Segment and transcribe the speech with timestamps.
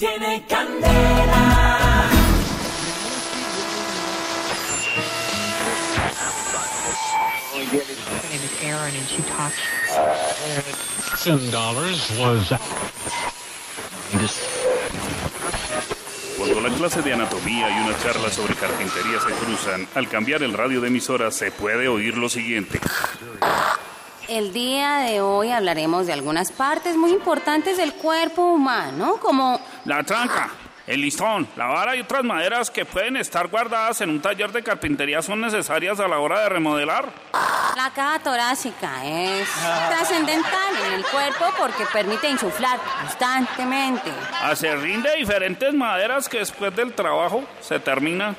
[0.00, 2.08] Tiene candela.
[16.38, 20.54] Cuando la clase de anatomía y una charla sobre carpintería se cruzan, al cambiar el
[20.54, 22.80] radio de emisora se puede oír lo siguiente.
[24.30, 30.04] El día de hoy hablaremos de algunas partes muy importantes del cuerpo humano, como La
[30.04, 30.48] tranca,
[30.86, 34.62] el listón, la vara y otras maderas que pueden estar guardadas en un taller de
[34.62, 37.12] carpintería son necesarias a la hora de remodelar.
[37.74, 39.04] la caja torácica.
[39.04, 39.48] Es
[39.88, 44.12] trascendental en el cuerpo porque permite insuflar constantemente.
[44.42, 48.36] Acerrín de diferentes maderas que después del trabajo se termina.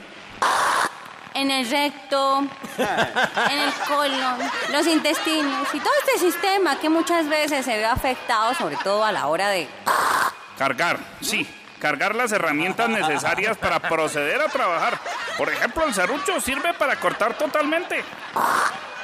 [1.33, 2.43] En el recto,
[2.77, 4.37] en el colon,
[4.71, 9.11] los intestinos y todo este sistema que muchas veces se ve afectado, sobre todo a
[9.11, 9.67] la hora de...
[10.57, 11.47] Cargar, sí,
[11.79, 14.99] cargar las herramientas necesarias para proceder a trabajar.
[15.37, 18.03] Por ejemplo, el serrucho sirve para cortar totalmente.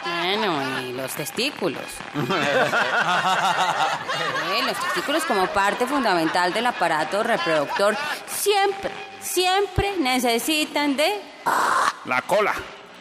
[0.06, 1.82] Bueno, y los testículos.
[2.14, 2.20] Sí,
[4.66, 8.92] los testículos como parte fundamental del aparato reproductor siempre,
[9.38, 11.22] siempre necesitan de...
[12.06, 12.56] La cola.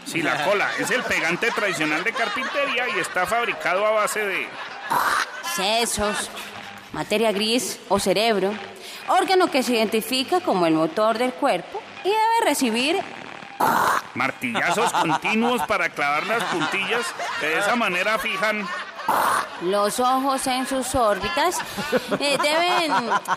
[0.05, 0.69] Sí, la cola.
[0.79, 4.47] Es el pegante tradicional de carpintería y está fabricado a base de...
[5.55, 6.31] sesos,
[6.92, 8.53] materia gris o cerebro,
[9.09, 13.01] órgano que se identifica como el motor del cuerpo y debe recibir
[14.14, 17.07] Martillazos continuos para clavar las puntillas
[17.41, 18.69] que de esa manera fijan.
[19.62, 21.59] Los ojos en sus órbitas,
[22.21, 22.93] eh, deben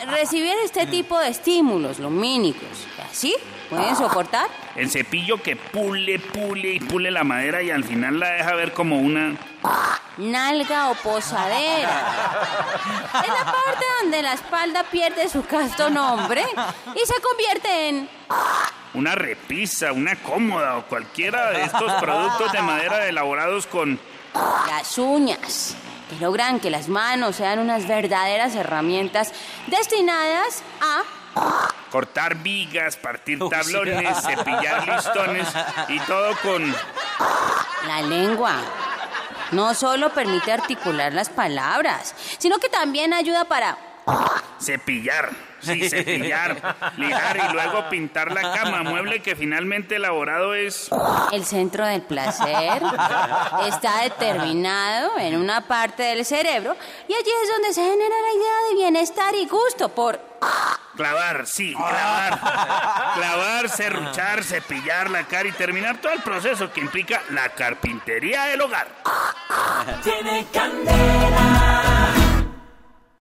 [0.08, 2.88] recibir este tipo de estímulos lumínicos.
[3.10, 3.36] Así
[3.70, 8.30] pueden soportar El cepillo que pule, pule y pule la madera y al final la
[8.32, 9.36] deja ver como una...
[10.18, 12.02] nalga o posadera.
[13.24, 16.44] Es la parte donde la espalda pierde su casto nombre
[16.96, 18.10] y se convierte en
[18.94, 24.00] Una repisa, una cómoda o cualquiera de estos productos de madera elaborados con...
[24.34, 25.76] las uñas,
[26.10, 29.34] que logran que las manos sean unas verdaderas herramientas
[29.68, 31.04] destinadas a
[31.92, 35.48] Cortar vigas, partir tablones, cepillar listones
[35.88, 36.76] y todo con...
[37.88, 38.56] la lengua.
[39.52, 43.78] No solo permite articular las palabras, sino que también ayuda para
[44.60, 45.30] Cepillar,
[45.62, 50.90] sí, cepillar, lijar y luego pintar la cama, mueble que finalmente elaborado es...
[51.32, 52.82] el centro del placer.
[53.68, 56.76] Está determinado en una parte del cerebro
[57.08, 60.30] y allí es donde se genera la idea de bienestar y gusto por
[60.96, 62.40] Clavar, sí, clavar.
[63.16, 68.62] Clavar, serruchar, cepillar la cara y terminar todo el proceso que implica la carpintería del
[68.62, 68.88] hogar.
[70.04, 71.89] Tiene candela.